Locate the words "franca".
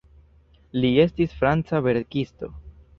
1.43-1.85